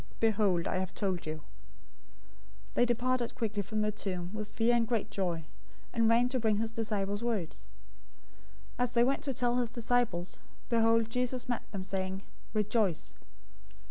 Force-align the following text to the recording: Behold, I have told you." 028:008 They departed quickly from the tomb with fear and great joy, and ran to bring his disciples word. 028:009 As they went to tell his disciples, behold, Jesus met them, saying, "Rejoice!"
Behold, 0.19 0.65
I 0.65 0.77
have 0.77 0.95
told 0.95 1.27
you." 1.27 1.43
028:008 2.73 2.73
They 2.73 2.85
departed 2.87 3.35
quickly 3.35 3.61
from 3.61 3.81
the 3.83 3.91
tomb 3.91 4.31
with 4.33 4.47
fear 4.47 4.73
and 4.73 4.87
great 4.87 5.11
joy, 5.11 5.45
and 5.93 6.09
ran 6.09 6.27
to 6.29 6.39
bring 6.39 6.57
his 6.57 6.71
disciples 6.71 7.21
word. 7.21 7.51
028:009 7.51 7.67
As 8.79 8.91
they 8.93 9.03
went 9.03 9.21
to 9.25 9.33
tell 9.35 9.57
his 9.57 9.69
disciples, 9.69 10.39
behold, 10.69 11.11
Jesus 11.11 11.47
met 11.47 11.71
them, 11.71 11.83
saying, 11.83 12.23
"Rejoice!" 12.51 13.13